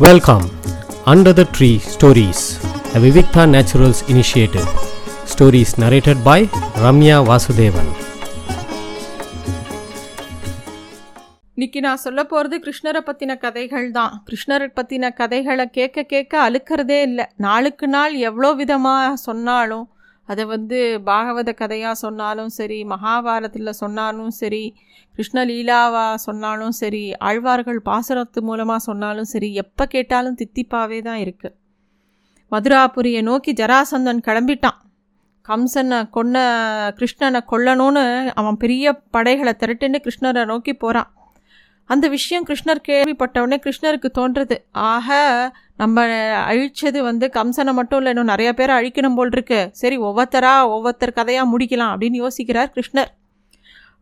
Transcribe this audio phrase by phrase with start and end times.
[0.00, 0.44] Welcome
[1.04, 2.42] under the tree stories
[2.94, 5.78] a naturals initiative initiative.
[5.78, 7.90] Narrated narrated Ramya Vasudevan
[11.54, 17.26] இன்னைக்கு நான் சொல்ல போகிறது கிருஷ்ணரை பற்றின கதைகள் தான் கிருஷ்ணரை பற்றின கதைகளை கேட்க கேட்க அழுக்கிறதே இல்லை
[17.36, 19.86] நாளுக்கு நாள் எவ்வளோ விதமாக சொன்னாலும்
[20.28, 24.64] அதை வந்து பாகவத கதையாக சொன்னாலும் சரி மகாபாரதத்தில் சொன்னாலும் சரி
[25.14, 31.56] கிருஷ்ணலீலாவாக சொன்னாலும் சரி ஆழ்வார்கள் பாசுரத்து மூலமாக சொன்னாலும் சரி எப்போ கேட்டாலும் தித்திப்பாவே தான் இருக்குது
[32.52, 34.78] மதுராபுரியை நோக்கி ஜராசந்தன் கிளம்பிட்டான்.
[35.48, 36.36] கம்சனை கொன்ன
[36.98, 38.04] கிருஷ்ணனை கொல்லணும்னு
[38.40, 41.10] அவன் பெரிய படைகளை திரட்டுன்னு கிருஷ்ணரை நோக்கி போகிறான்
[41.90, 44.56] அந்த விஷயம் கிருஷ்ணர் கேள்விப்பட்டவுடனே கிருஷ்ணருக்கு தோன்றது.
[44.92, 45.08] ஆக
[45.80, 46.04] நம்ம
[46.50, 49.60] அழிச்சது வந்து கம்சனை மட்டும் இல்லை இன்னும் நிறைய பேரை அழிக்கணும் போல் இருக்கு.
[49.80, 53.10] சரி ஒவ்வொருத்தராக ஒவ்வொருத்தர் கதையாக முடிக்கலாம் அப்படின்னு யோசிக்கிறார் கிருஷ்ணர்.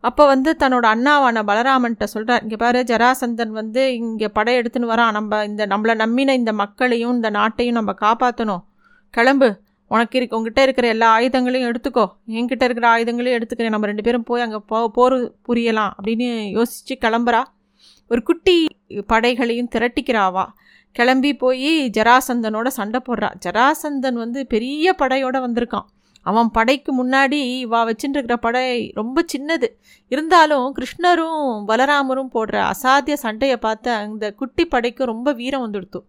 [0.07, 5.15] அப்போ வந்து தன்னோட அண்ணாவான பலராமன்கிட்ட சொல்கிறார் இங்கே பாரு ஜராசந்தன் வந்து இங்கே படை எடுத்துன்னு வரான்.
[5.17, 8.63] நம்ம இந்த நம்மளை நம்பின இந்த மக்களையும் இந்த நாட்டையும் நம்ம காப்பாற்றணும்
[9.13, 9.49] கிளம்பு.
[9.91, 12.05] உனக்கு இருக்கு உங்ககிட்ட இருக்கிற எல்லா ஆயுதங்களையும் எடுத்துக்கோ.
[12.37, 13.75] என்கிட்ட இருக்கிற ஆயுதங்களையும் எடுத்துக்கிறேன்.
[13.75, 15.91] நம்ம ரெண்டு பேரும் போய் அங்கே போ போர் புரியலாம்.
[15.97, 17.41] அப்படின்னு யோசித்து கிளம்புறா.
[18.11, 18.55] ஒரு குட்டி
[19.11, 20.45] படைகளையும் திரட்டிக்கிறாவா
[20.97, 25.87] கிளம்பி போய் ஜராசந்தனோட சண்டை போடுறான் ஜராசந்தன் வந்து பெரிய படையோடு வந்திருக்கான்.
[26.25, 27.39] அவன் படைக்கு முன்னாடி
[27.71, 28.63] வா வச்சுட்டுருக்கிற படை
[28.95, 29.67] ரொம்ப சின்னது.
[30.11, 35.99] இருந்தாலும் கிருஷ்ணரும் பலராமரும் போடுற அசாத்திய சண்டையை பார்த்து அந்த குட்டி படைக்கு ரொம்ப வீரம் வந்துடுத்து.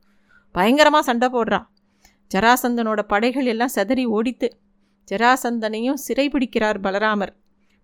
[0.54, 1.66] பயங்கரமாக சண்டை போடுறான்
[2.30, 4.48] ஜராசந்தனோட படைகள் எல்லாம் செதறி ஓடித்து
[5.08, 7.32] ஜராசந்தனையும் சிறை பிடிக்கிறார் பலராமர்.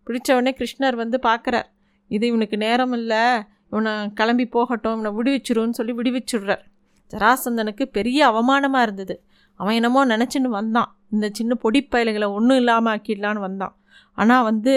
[0.07, 1.69] பிடிச்சவொடனே கிருஷ்ணர் வந்து பார்க்குறார்.
[2.11, 3.25] இது இவனுக்கு நேரம் இல்லை.
[3.71, 4.97] இவனை கிளம்பி போகட்டும்.
[4.97, 6.65] இவனை விடுவிச்சிருன்னு சொல்லி விடுவிச்சுடுறார்.
[7.13, 9.15] ஜராசந்தனுக்கு பெரிய அவமானமாக இருந்தது.
[9.61, 10.91] அவன் என்னமோ நினச்சின்னு வந்தான்.
[11.15, 13.75] இந்த சின்ன பொடிப்பயல்களை ஒன்றும் இல்லாமல் ஆக்கிடலான்னு வந்தான்.
[14.19, 14.75] ஆனால் வந்து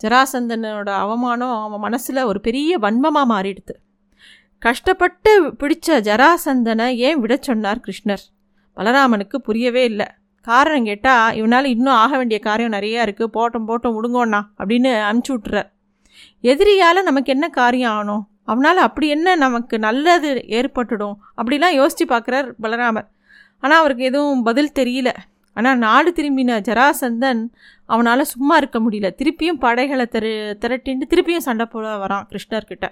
[0.00, 3.74] ஜராசந்தனோட அவமானம் அவன் மனசில் ஒரு பெரிய வன்மமாக மாறிடுது
[4.62, 8.24] கஷ்டப்பட்டு பிடிச்ச ஜராசந்தனை ஏன் விட சொன்னார் கிருஷ்ணர்?
[8.76, 10.06] பலராமனுக்கு புரியவே இல்லை.
[10.46, 15.68] காரணம் கேட்டால் இவனால் இன்னும் ஆக வேண்டிய காரியம் நிறையா இருக்குது போட்டோம் போட்டோம் விடுங்கோண்ணா அப்படின்னு அனுப்பிச்சி விட்டுறார்.
[16.52, 18.22] எதிரியால் நமக்கு என்ன காரியம் ஆகணும்?
[18.48, 21.16] அவனால் அப்படி என்ன நமக்கு நல்லது ஏற்பட்டுடும்?
[21.38, 23.08] அப்படிலாம் யோசித்து பார்க்குறார் பலராமர்.
[23.62, 25.10] ஆனால் அவருக்கு எதுவும் பதில் தெரியல.
[25.56, 27.42] ஆனால் நாடு திரும்பின ஜராசந்தன்
[27.92, 29.08] அவனால் சும்மா இருக்க முடியல.
[29.20, 30.32] திருப்பியும் படைகளை திரு
[30.62, 32.86] திரட்டின்ட்டு திருப்பியும் சண்டை போட வரான் கிருஷ்ணர்கிட்ட.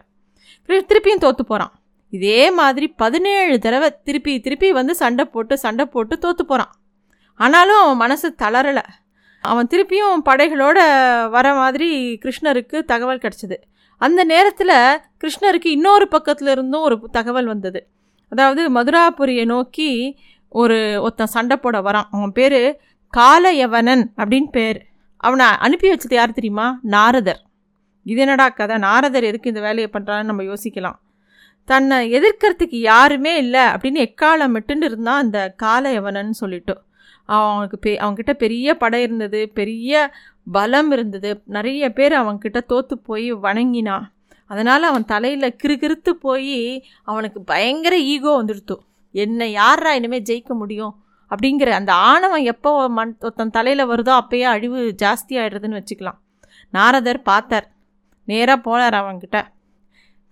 [0.90, 1.72] திருப்பியும் தோற்று போகிறான்
[2.12, 6.72] இதே மாதிரி பதினேழு தடவை திருப்பி திருப்பி வந்து சண்டை போட்டு சண்டை போட்டு தோற்று போகிறான்
[7.40, 8.84] ஆனாலும் அவன் மனசு தளரலை.
[9.44, 10.78] அவன் திருப்பியும் படைகளோட
[11.36, 11.88] வர மாதிரி
[12.24, 13.56] கிருஷ்ணருக்கு தகவல் கிடச்சிது.
[14.00, 14.76] அந்த நேரத்தில்
[15.20, 17.80] கிருஷ்ணருக்கு இன்னொரு பக்கத்தில் இருந்தும் ஒரு தகவல் வந்தது.
[18.32, 19.90] அதாவது மதுராபுரியை நோக்கி
[20.52, 22.08] ஒரு ஒருத்தன் சண்டை போட வரான்.
[22.10, 22.60] அவன் பேர்
[23.14, 24.80] காலயவனன் அப்படின்னு பேர்.
[25.16, 26.66] அவனை அனுப்பி வச்சது யார் தெரியுமா?
[26.82, 27.40] நாரதர்.
[28.06, 28.76] இது என்னடா கதை?
[28.78, 30.98] நாரதர் எதுக்கு இந்த வேலையை பண்ணுறான்னு நம்ம யோசிக்கலாம்.
[31.68, 36.74] தன்னை எதிர்க்கிறதுக்கு யாருமே இல்லை அப்படின்னு எக்காலம் மட்டுன்னு இருந்தான் அந்த காலயவனன் சொல்லிட்டு.
[37.28, 39.90] அவனுக்கு பெ அவன்கிட்ட பெரிய படை இருந்தது பெரிய
[40.52, 41.30] பலம் இருந்தது.
[41.46, 44.06] நிறைய பேர் அவன்கிட்ட தோற்று போய் வணங்கினான்
[44.46, 46.56] அதனால் அவன் தலையில் கிறுகிறுத்து போய்
[47.02, 48.76] அவனுக்கு பயங்கர ஈகோ வந்துடுத்து.
[49.14, 50.94] என்னை யாரா இனிமேல் ஜெயிக்க முடியும்?
[51.30, 56.18] அப்படிங்கிற அந்த ஆணவம் எப்போ மண் ஒருத்தன் தலையில் வருதோ அப்போயே அழிவு ஜாஸ்தி ஆகிடுறதுன்னு வச்சுக்கலாம்.
[56.72, 57.66] நாரதர் பார்த்தார்.
[58.28, 59.38] நேராக போனார் அவன்கிட்ட.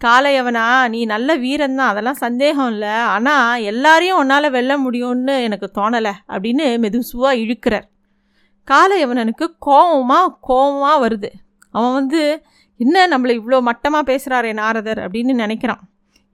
[0.01, 2.93] காளையவனா நீ நல்ல வீரன் தான் அதெல்லாம் சந்தேகம் இல்லை.
[3.15, 6.13] ஆனால் எல்லாரையும் உன்னால் வெல்ல முடியும்னு எனக்கு தோணலை.
[6.29, 7.87] அப்படின்னு மெதுசுவாக இழுக்கிறார்.
[8.71, 11.31] காலையவனனுக்கு கோபமாக கோபமாக வருது.
[11.71, 12.43] அவன் வந்து
[12.77, 14.99] என்ன நம்மளை இவ்வளோ மட்டமாக பேசுகிறாரே நாரதர்?
[14.99, 15.81] அப்படின்னு நினைக்கிறான்.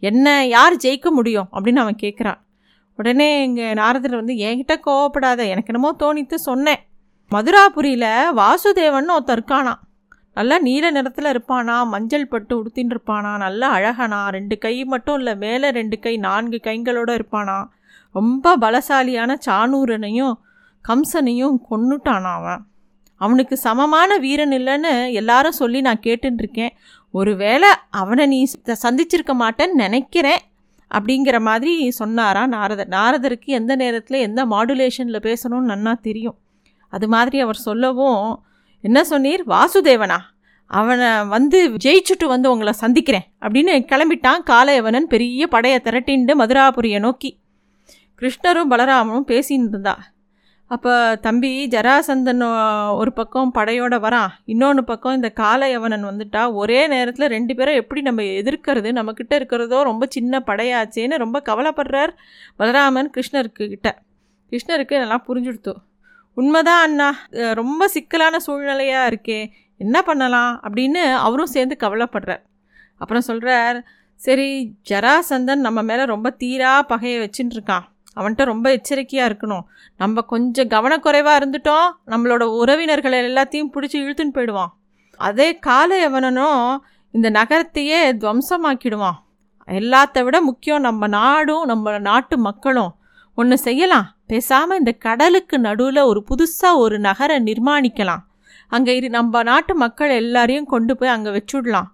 [0.00, 1.48] என்ன யார் ஜெயிக்க முடியும்?
[1.52, 2.40] அப்படின்னு அவன் கேட்குறான்
[2.96, 6.82] உடனே எங்கள் நாரதர் வந்து என்கிட்ட கோவப்படாத எனக்கு என்னமோ தோணித்து சொன்னேன்.
[7.30, 9.72] மதுராபுரியில் வாசுதேவன் ஒருத்தர் இருக்கானா?
[10.34, 11.86] நல்லா நீல நிறத்தில் இருப்பானா?
[11.86, 13.36] மஞ்சள் பட்டு உடுத்தின்னு இருப்பானா?
[13.36, 14.28] நல்லா அழகனா?
[14.28, 17.64] ரெண்டு கை மட்டும் இல்லை மேலே ரெண்டு கை நான்கு கைங்களோடு இருப்பானா?
[18.12, 20.34] ரொம்ப பலசாலியான சானூரனையும்
[20.88, 22.62] கம்சனையும் கொன்னுட்டானா அவன்?
[23.14, 26.70] அவனுக்கு சமமான வீரன் இல்லைன்னு எல்லாரும் சொல்லி நான் கேட்டுருக்கேன்
[27.10, 30.40] ஒருவேளை அவனை நீ சந்திச்சிருக்க மாட்டேன்னு நினைக்கிறேன்
[30.90, 32.88] அப்படிங்கிற மாதிரி சொன்னாரா நாரதர்.
[32.88, 36.38] நாரதருக்கு எந்த நேரத்தில் எந்த மாடுலேஷனில் பேசணும்னு நன்னா தெரியும்.
[36.88, 38.44] அது மாதிரி அவர் சொல்லவும்
[38.80, 39.42] என்ன சொன்னீர்?
[39.48, 40.18] வாசுதேவனா?
[40.66, 47.30] அவனை வந்து ஜெயிச்சுட்டு வந்து உங்களை சந்திக்கிறேன் அப்படின்னு கிளம்பிட்டான் காலையவனன் பெரிய படையை திரட்டின்னு மதுராபுரியை நோக்கி.
[48.20, 49.98] கிருஷ்ணரும் பலராமனும் பேசின்னு இருந்தா
[50.72, 52.42] அப்போ தம்பி ஜராசந்தன்
[52.96, 54.30] ஒரு பக்கம் படையோடு வரான்.
[54.44, 56.52] இன்னொன்று பக்கம் இந்த காளையவனன் வந்துட்டா.
[56.52, 58.90] ஒரே நேரத்தில் ரெண்டு பேரும் எப்படி நம்ம எதிர்க்கிறது?
[58.98, 62.12] நம்மக்கிட்ட இருக்கிறதோ ரொம்ப சின்ன படையாச்சேன்னு ரொம்ப கவலைப்படுறார்
[62.58, 64.02] பலராமன் கிருஷ்ணருக்கு கிட்ட.
[64.50, 65.74] கிருஷ்ணருக்கு நல்லா புரிஞ்சுடுத்து.
[66.34, 67.08] உண்மைதான் அண்ணா.
[67.60, 69.40] ரொம்ப சிக்கலான சூழ்நிலையாக இருக்கே.
[69.76, 70.60] என்ன பண்ணலாம்?
[70.62, 72.44] அப்படின்னு அவரும் சேர்ந்து கவலைப்படுறார்.
[72.96, 73.84] அப்புறம் சொல்கிறார்
[74.16, 74.48] சரி
[74.90, 79.64] ஜராசந்தன் நம்ம மேலே ரொம்ப தீரா பகையை வச்சுட்டுருக்கான் அவன்கிட்ட ரொம்ப எச்சரிக்கையாக இருக்கணும்.
[79.96, 84.72] நம்ம கொஞ்சம் கவனக்குறைவாக இருந்துட்டோம் நம்மளோட உறவினர்களை எல்லாத்தையும் பிடிச்சி இழுத்துன்னு போயிடுவான்.
[85.20, 86.62] அதே காலை எவனனும்
[87.14, 89.18] இந்த நகரத்தையே துவம்சமாக்கிடுவான்.
[89.68, 92.92] எல்லாத்த விட முக்கியம் நம்ம நாடும் நம்ம நாட்டு மக்களும்.
[93.38, 94.06] ஒன்று செய்யலாம்.
[94.26, 98.22] பேசாமல் இந்த கடலுக்கு நடுவில் ஒரு புதுசாக ஒரு நகரை நிர்மாணிக்கலாம்.
[98.68, 101.88] அங்கே இரு நம்ம நாட்டு மக்கள் எல்லாரையும் கொண்டு போய் அங்கே வச்சுடலாம்.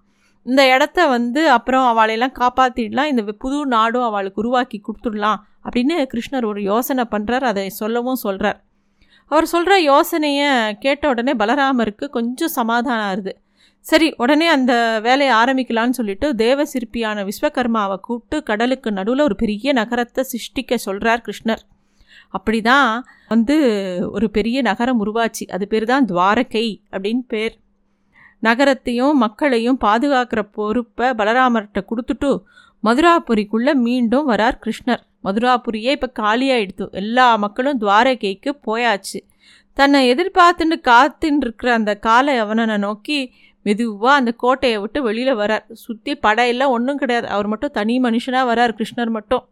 [0.45, 5.39] இந்த இடத்த வந்து அப்புறம் அவளையெல்லாம் காப்பாற்றிடலாம் இந்த புது நாடும் அவளுக்கு உருவாக்கி கொடுத்துடலாம்.
[5.65, 8.59] அப்படின்னு கிருஷ்ணர் ஒரு யோசனை பண்ணுறார் அதை சொல்லவும் சொல்கிறார்
[9.31, 10.49] அவர் சொல்கிற யோசனையை
[10.79, 13.33] கேட்ட உடனே பலராமருக்கு கொஞ்சம் சமாதானம் ஆகுது
[13.85, 20.23] சரி உடனே அந்த வேலையை ஆரம்பிக்கலான்னு சொல்லிட்டு தேவ சிற்பியான விஸ்வகர்மாவை கூப்பிட்டு கடலுக்கு நடுவில் ஒரு பெரிய நகரத்தை
[20.31, 21.63] சிருஷ்டிக்க சொல்கிறார் கிருஷ்ணர்.
[22.29, 22.89] அப்படி தான்
[23.27, 23.55] வந்து
[24.11, 25.45] ஒரு பெரிய நகரம் உருவாச்சு.
[25.55, 27.55] அது பேர் தான் துவாரகை அப்படின்னு பேர்.
[28.43, 32.31] நகரத்தையும் மக்களையும் பாதுகாக்கிற பொறுப்பை பலராமர்கிட்ட கொடுத்துட்டு
[32.83, 35.03] மதுராபுரிக்குள்ளே மீண்டும் வரார் கிருஷ்ணர்.
[35.23, 39.19] மதுராபுரியே இப்போ காலியாகிடுத்து எல்லா மக்களும் துவாரகைக்கு போயாச்சு.
[39.73, 43.19] தன்னை எதிர்பார்த்துட்டு காத்துன்னு இருக்கிற அந்த காலை அவனனை நோக்கி
[43.63, 45.65] மெதுவாக அந்த கோட்டையை விட்டு வெளியில் வரார்.
[45.73, 47.27] சுற்றி படையெல்லாம் ஒன்றும் கிடையாது.
[47.27, 49.45] அவர் மட்டும் தனி மனுஷனாக வரார் கிருஷ்ணர் மட்டும்.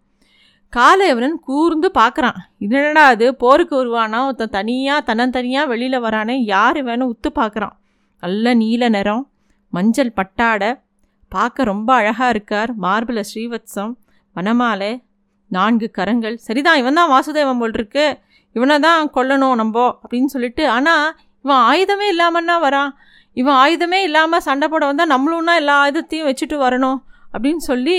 [0.73, 3.35] காலையவனன் கூர்ந்து பார்க்குறான் என்னடா அது?
[3.35, 4.19] போருக்கு வருவானா?
[4.25, 6.35] ஒருத்தன் தனியாக தன்னந்தனியாக வெளியில் வரானே?
[6.43, 7.75] யார் வேணும் உத்து பார்க்குறான்
[8.23, 9.23] நல்ல நீல நிறம்
[9.73, 10.75] மஞ்சள் பட்டாடை.
[11.27, 12.71] பார்க்க ரொம்ப அழகாக இருக்கார்.
[12.81, 13.93] மார்பிள ஸ்ரீவத்சம்
[14.35, 14.91] வனமாலை
[15.49, 16.35] நான்கு கரங்கள்.
[16.37, 18.05] சரிதான் இவன் தான் வாசுதேவன் போல் இருக்கு
[18.55, 21.05] இவனை தான் கொல்லணும் நம்போ அப்படின்னு சொல்லிட்டு ஆனால்
[21.45, 22.91] இவன் ஆயுதமே இல்லாமன்னா வரான்
[23.33, 26.99] இவன் ஆயுதமே இல்லாமல் சண்டை போட வந்தால் நம்மளும்னா எல்லா ஆயுதத்தையும் வச்சுட்டு வரணும்
[27.33, 27.97] அப்படின்னு சொல்லி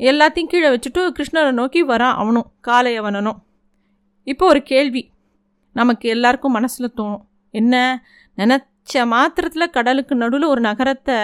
[0.00, 3.40] எல்லாத்தையும் கீழே வச்சுட்டு கிருஷ்ணரை நோக்கி வரான் அவனும் காளையவனனும்
[4.26, 5.02] இப்போ ஒரு கேள்வி.
[5.76, 7.24] நமக்கு எல்லாருக்கும் மனசில் தோணும்.
[7.54, 8.04] என்ன?
[8.38, 11.18] நினச்ச மாத்திரத்தில் கடலுக்கு நடுவில் ஒரு நகரத்தை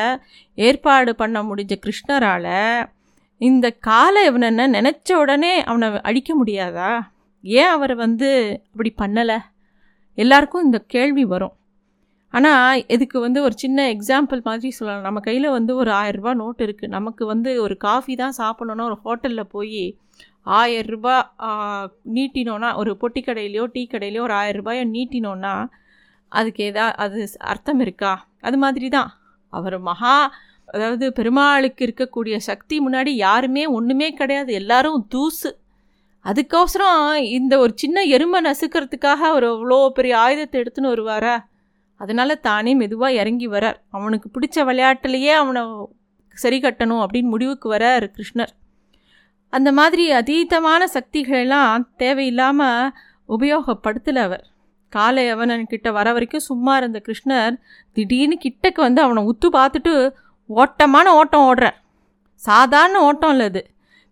[0.58, 2.52] ஏற்பாடு பண்ண முடிஞ்ச கிருஷ்ணரால்
[3.40, 6.90] இந்த காளையவனனை நினச்ச உடனே அவனை அடிக்க முடியாதா?
[7.44, 8.28] ஏன் அவரை வந்து
[8.72, 9.38] அப்படி பண்ணலை?
[10.18, 11.54] எல்லாருக்கும் இந்த கேள்வி வரும்.
[12.34, 15.06] ஆனால் இதுக்கு வந்து ஒரு சின்ன எக்ஸாம்பிள் மாதிரி சொல்லலாம்.
[15.08, 19.52] நம்ம கையில் வந்து ஒரு ஆயரூபா நோட் இருக்குது நமக்கு வந்து ஒரு காஃபி தான் சாப்பிடணுன்னா ஒரு ஹோட்டலில்
[19.54, 19.84] போய்
[20.60, 21.14] ஆயரூபா
[22.16, 25.54] நீட்டினோன்னா ஒரு பொட்டி கடையிலையோ டீ கடையிலையோ ஒரு ஆயரரூபாயை நீட்டினோன்னா
[26.32, 27.20] அதுக்கு எதா அது
[27.52, 28.12] அர்த்தம் இருக்கா?
[28.46, 29.10] அது மாதிரி தான்
[29.52, 30.14] அவர் மகா
[30.68, 34.52] அதாவது பெருமாளுக்கு இருக்கக்கூடிய சக்தி முன்னாடி யாருமே ஒன்றுமே கிடையாது.
[34.52, 35.50] எல்லாரும் தூசு.
[36.24, 37.02] அதுக்கோசரம்
[37.38, 41.36] இந்த ஒரு சின்ன எருமை நசுக்கிறதுக்காக அவர் அவ்வளோ பெரிய ஆயுதத்தை எடுத்துன்னு வருவாரா?
[42.00, 43.78] அதனால் தானே மெதுவாக இறங்கி வரார்.
[43.90, 45.62] அவனுக்கு பிடிச்ச விளையாட்டுலேயே அவனை
[46.36, 48.52] சரி கட்டணும் அப்படின்னு முடிவுக்கு வரார் கிருஷ்ணர்.
[49.52, 52.92] அந்த மாதிரி அதீதமான சக்திகளெல்லாம் தேவையில்லாமல்
[53.28, 54.44] உபயோகப்படுத்தலை அவர்.
[54.92, 57.54] காலை அவனன்கிட்ட வர வரைக்கும் சும்மா இருந்த கிருஷ்ணர்
[57.96, 59.94] திடீர்னு கிட்டக்கு வந்து அவனை உத்து பார்த்துட்டு
[60.48, 61.76] ஓட்டமான ஓட்டம் ஓடுறார்
[62.34, 63.66] சாதாரண ஓட்டம் இல்லை அது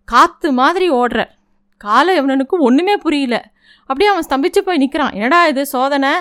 [0.05, 1.33] காற்று மாதிரி ஓடுறார்
[1.77, 3.45] காலை இவனுக்கு ஒன்றுமே புரியல.
[3.81, 6.13] அப்படியே அவன் ஸ்தம்பிச்சு போய் நிற்கிறான் என்னடா இது சோதனை?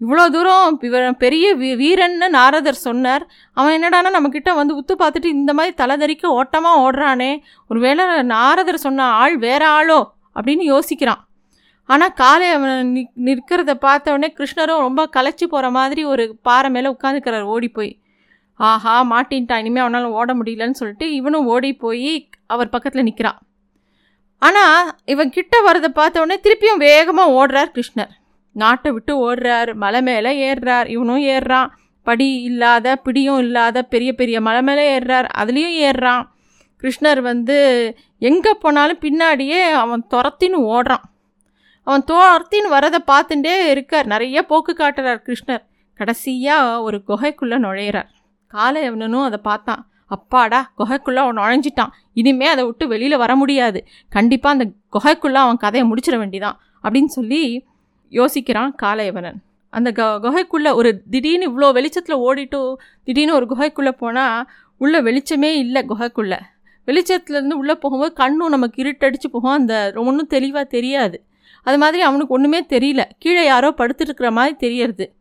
[0.00, 3.26] இவ்வளோ தூரம் இவர் பெரிய வீ வீரன்னு நாரதர் சொன்னார்.
[3.52, 7.42] அவன் என்னடானா நம்மக்கிட்ட வந்து உத்து பார்த்துட்டு இந்த மாதிரி தலைதறிக்க ஓட்டமாக ஓடுறானே.
[7.68, 10.00] ஒருவேளை நாரதர் சொன்ன ஆள் வேற ஆளோ?
[10.34, 11.22] அப்படின்னு யோசிக்கிறான்.
[11.84, 17.42] ஆனால் காலை அவன் நி நிற்கிறத பார்த்தவொடனே கிருஷ்ணரும் ரொம்ப கலைச்சி போகிற மாதிரி ஒரு பாறை மேலே உட்காந்துக்கிறார்
[17.42, 17.98] ஓடி போய்
[18.70, 22.12] ஆஹா மாட்டின்ட்டான் இனிமேல் அவனால் ஓட முடியலன்னு சொல்லிட்டு இவனும் ஓடி போய்
[22.46, 23.40] அவர் பக்கத்தில் நிற்கிறான்
[24.42, 28.12] ஆனால் இவன் கிட்ட வரதை பார்த்தவொடனே திருப்பியும் வேகமாக ஓடுறார் கிருஷ்ணர்.
[28.56, 31.68] நாட்டை விட்டு ஓடுறார் மலை மேலே ஏறுறார் இவனும் ஏறுறான்.
[32.06, 36.24] படி இல்லாத பிடியும் இல்லாத பெரிய பெரிய மலை மேலே ஏறுறார் அதுலேயும் ஏறுறான்.
[36.82, 37.58] கிருஷ்ணர் வந்து
[38.30, 41.04] எங்கே போனாலும் பின்னாடியே அவன் துரத்தின்னு ஓடுறான்.
[41.86, 45.62] அவன் துரத்தின்னு வரதை பார்த்துட்டே இருக்கார் நிறைய போக்கு காட்டுறார் கிருஷ்ணர்.
[46.00, 48.10] கடைசியாக ஒரு குகைக்குள்ளே நுழையிறார்.
[48.52, 49.86] காலையவனும் அதை பார்த்தான்.
[50.06, 51.92] அப்பாடா குகைக்குள்ளே அவன் நுழைஞ்சிட்டான்.
[52.14, 53.84] இனிமே அதை விட்டு வெளியில் வர முடியாது.
[54.08, 57.64] கண்டிப்பாக அந்த குகைக்குள்ளே அவன் கதையை முடிச்சிட வேண்டிதான் அப்படின்னு சொல்லி
[58.10, 59.38] யோசிக்கிறான் காளையவனன்
[59.70, 65.84] அந்த க குகைக்குள்ளே ஒரு திடீர்னு இவ்வளோ வெளிச்சத்தில் ஓடிட்டு திடீர்னு ஒரு குகைக்குள்ளே போனால் உள்ளே வெளிச்சமே இல்லை
[65.88, 66.38] குகைக்குள்ளே.
[66.86, 69.50] வெளிச்சத்துலேருந்து உள்ளே போகும்போது கண்ணும் நமக்கு இருட்டடிச்சு போகும்.
[69.50, 71.24] அந்த ஒன்றும் தெளிவாக தெரியாது.
[71.62, 73.02] அது மாதிரி அவனுக்கு ஒன்றுமே தெரியல.
[73.18, 75.14] கீழே யாரோ படுத்துருக்கிற மாதிரி தெரியறது.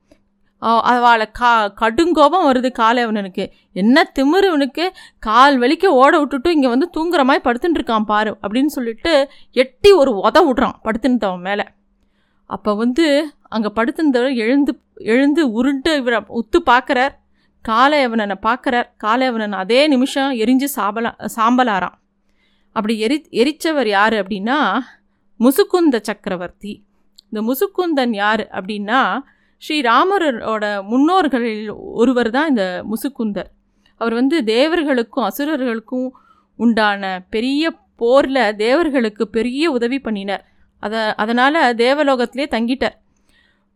[0.62, 1.51] அவளை கா
[1.82, 4.94] கடுங்கோபம் வருது காலைவனனுக்கு என்ன திமிரு இவனுக்கு.
[5.20, 10.12] கால் வலிக்க ஓட விட்டுட்டு இங்கே வந்து தூங்குற மாதிரி படுத்துட்டு இருக்கான் பாரு அப்படின்னு சொல்லிட்டு எட்டி ஒரு
[10.12, 11.65] உத விட்றான் படுத்துனவன் மேலே.
[12.46, 17.13] அப்போ வந்து அங்கே படுத்திருந்தவர் எழுந்து எழுந்து உருண்டு இவரை உத்து பார்க்குறார்
[17.70, 21.98] காலையவனனை பார்க்குறார் காலையவனன் அதே நிமிஷம் எரிஞ்சு சாம்பலா சாம்பலாராம்.
[22.72, 24.58] அப்படி எரி எரித்தவர் யார் அப்படின்னா
[25.39, 26.86] முசுக்குந்த சக்கரவர்த்தி.
[27.30, 29.24] இந்த முசுக்குந்தன் யார் அப்படின்னா
[29.68, 33.50] ஸ்ரீராமரோட முன்னோர்களில் ஒருவர் தான் இந்த முசுக்குந்தர்.
[33.98, 36.10] அவர் வந்து தேவர்களுக்கும் அசுரர்களுக்கும்
[36.58, 40.46] உண்டான பெரிய போரில் தேவர்களுக்கு பெரிய உதவி பண்ணினார்.
[40.80, 42.98] அதை அதனால் தேவலோகத்திலே தங்கிட்டார்.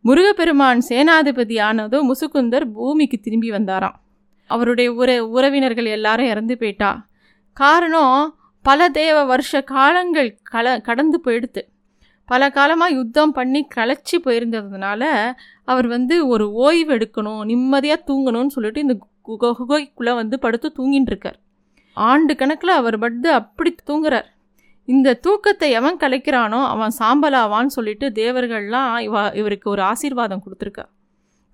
[0.02, 3.96] முருகப்பெருமான் சேனாதிபதி ஆனதும் முசுகுந்தர் பூமிக்கு திரும்பி வந்தாராம்.
[4.48, 7.08] அவருடைய உற உறவினர்கள் எல்லாரும் இறந்து போயிட்டா.
[7.54, 11.62] காரணம் பல தேவ வருஷ காலங்கள் கல கடந்து போயிடுத்து.
[12.30, 15.04] பல காலமாக யுத்தம் பண்ணி களைச்சி போயிருந்ததுனால
[15.72, 18.96] அவர் வந்து ஒரு ஓய்வு எடுக்கணும் நிம்மதியாக தூங்கணும்னு சொல்லிட்டு இந்த
[19.28, 21.38] குகை குகைக்குள்ளே வந்து படுத்து தூங்கின்னு இருக்கார்.
[21.98, 24.28] ஆண்டு கணக்கில் அவர் படுத்து அப்படி தூங்குறார்.
[24.88, 30.86] இந்த தூக்கத்தை எவன் கலைக்கிறானோ அவன் சாம்பலாவான்னு சொல்லிட்டு தேவர்கள்லாம் இவ இவருக்கு ஒரு ஆசீர்வாதம் கொடுத்துருக்கா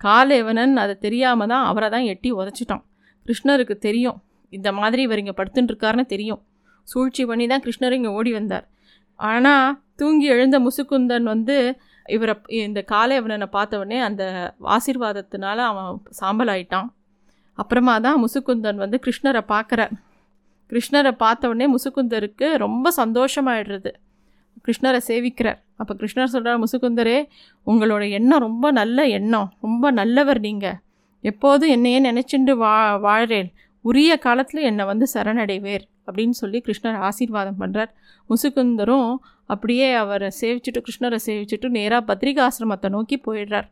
[0.02, 2.84] காலேவனன் அதை தெரியாமல் தான் அவரை தான் எட்டி உதச்சிட்டான்.
[3.26, 4.18] கிருஷ்ணருக்கு தெரியும்
[4.54, 6.42] இந்த மாதிரி இவர் இங்கே படுத்துட்டு இருக்காருன்னு தெரியும்.
[6.88, 8.66] சூழ்ச்சி பண்ணி தான் கிருஷ்ணர் இங்கே ஓடி வந்தார்.
[9.20, 9.68] ஆனால்
[10.02, 11.58] தூங்கி எழுந்த முசுக்குந்தன் வந்து
[12.06, 12.34] இவரை
[12.66, 14.24] இந்த காலேவனனை பார்த்த உடனே அந்த
[14.76, 15.90] ஆசீர்வாதத்தினால அவன்
[16.20, 16.88] சாம்பல் ஆயிட்டான்
[17.58, 19.94] அப்புறமா தான் முசுக்குந்தன் வந்து கிருஷ்ணரை பார்க்குறார்
[20.72, 23.92] கிருஷ்ணரை பார்த்த உடனே முசுக்குந்தருக்கு ரொம்ப சந்தோஷமாயிடுறது.
[24.66, 27.18] கிருஷ்ணரை சேவிக்கிறார் அப்போ கிருஷ்ணர் சொல்கிறார் முசுக்குந்தரே
[27.68, 29.48] உங்களோட எண்ணம் ரொம்ப நல்ல எண்ணம்.
[29.66, 30.78] ரொம்ப நல்லவர் நீங்கள்
[31.24, 32.74] எப்போதும் என்னையே நினச்சிண்டு வா
[33.08, 33.50] வாழ்றேன்.
[33.86, 35.84] உரிய காலத்தில் என்னை வந்து சரணடைவேர்.
[36.12, 37.92] அப்படின்னு சொல்லி கிருஷ்ணர் ஆசீர்வாதம் பண்ணுறார்
[38.30, 39.12] முசுகுந்தரும்
[39.46, 43.68] அப்படியே அவரை சேவிச்சுட்டு கிருஷ்ணரை சேவிச்சுட்டு நேராக பத்ரிகாசிரமத்தை நோக்கி போயிடுறார்.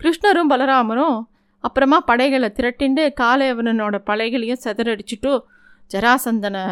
[0.00, 1.18] கிருஷ்ணரும் பலராமரும்
[1.60, 5.32] அப்புறமா படைகளை திரட்டிண்டு காலையவனோட படைகளையும் செதறடிச்சுட்டு
[5.90, 6.64] ஜராசந்தனை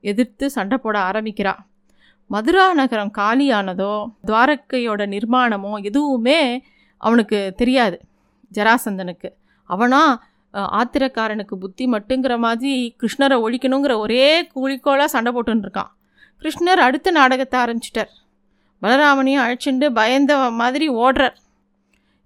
[0.00, 1.54] எதிர்த்து சண்டை போட ஆரம்பிக்கிறா.
[2.30, 3.92] மதுரா நகரம் காலியானதோ
[4.26, 6.40] துவாரக்கையோட நிர்மாணமோ எதுவுமே
[7.00, 7.98] அவனுக்கு தெரியாது
[8.52, 9.28] ஜராசந்தனுக்கு.
[9.70, 10.02] அவனா
[10.80, 15.90] ஆத்திரக்காரனுக்கு புத்தி மட்டுங்கிற மாதிரி கிருஷ்ணரை ஒழிக்கணுங்கிற ஒரே குறிக்கோளாக சண்டை போட்டுன்னு இருக்கான்
[16.42, 18.10] கிருஷ்ணர் அடுத்த நாடகத்தை ஆரம்பிச்சிட்டார்.
[18.82, 21.36] பலராமனையும் அழைச்சிண்டு பயந்த மாதிரி ஓடுறார்.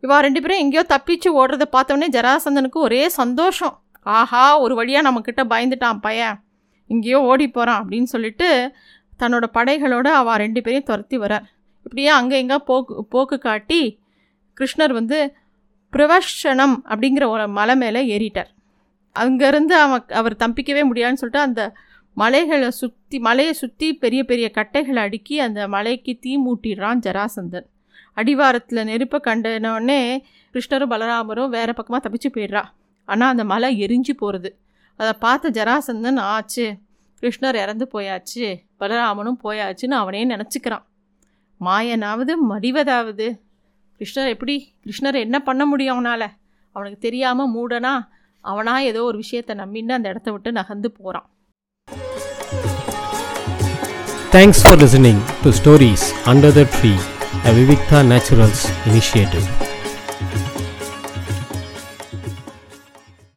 [0.03, 3.75] இவா ரெண்டு பேரும் எங்கேயோ தப்பிச்சு ஓடுறத பார்த்தோன்னே ஜராசந்தனுக்கு ஒரே சந்தோஷம்.
[4.07, 6.37] ஆஹா ஒரு வழியாக நம்மக்கிட்ட பயந்துட்டான் பையன்.
[6.91, 8.49] எங்கேயோ ஓடி போகிறான் அப்படின்னு சொல்லிட்டு
[9.21, 11.47] தன்னோட படைகளோட அவள் ரெண்டு பேரையும் துரத்தி வரார்.
[11.87, 13.81] இப்படியே அங்கே எங்கே போக்கு போக்கு காட்டி
[14.61, 15.19] கிருஷ்ணர் வந்து
[15.93, 18.51] பிரவஷனம் அப்படிங்கிற ஒரு மலை மேலே ஏறிட்டார்.
[19.17, 21.63] அங்கேருந்து அவன் அவர் தப்பிக்கவே முடியாதுன்னு சொல்லிட்டு அந்த
[22.17, 27.67] மலைகளை சுற்றி மலையை சுற்றி பெரிய பெரிய கட்டைகளை அடுக்கி அந்த மலைக்கு தீ மூட்டிடுறான் ஜராசந்தன்.
[28.21, 30.01] அடிவாரத்தில் நெருப்பை கண்டனோடனே
[30.55, 32.63] கிருஷ்ணரும் பலராமரும் வேறு பக்கமாக தப்பிச்சு போயிடுறா.
[33.09, 34.51] ஆனால் அந்த மலை எரிஞ்சு போகிறது
[35.01, 36.67] அதை பார்த்த ஜராசந்தன் ஆச்சு
[37.23, 38.47] கிருஷ்ணர் இறந்து போயாச்சு
[38.81, 40.85] பலராமனும் போயாச்சுன்னு அவனே நினச்சிக்கிறான்.
[41.61, 43.29] மாயனாவது மடிவதாவது
[44.01, 44.55] கிருஷ்ணர் எப்படி?
[44.85, 46.27] கிருஷ்ணர் என்ன பண்ண முடியும் அவனால்?
[46.77, 47.93] அவனுக்கு தெரியாமல் மூடனா
[48.45, 51.27] அவனா ஏதோ ஒரு விஷயத்தை நம்பின்னு அந்த இடத்த விட்டு நகர்ந்து போகிறான்
[54.33, 56.93] thanks for listening to stories under the tree
[57.45, 59.47] a Vivikta naturals initiative